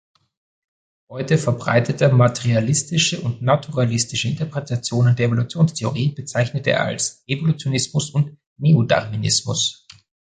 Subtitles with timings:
[1.09, 9.85] Heute verbreitete materialistische und naturalistische Interpretationen der Evolutionstheorie bezeichnete er als „Evolutionismus“ und „Neodarwinismus“.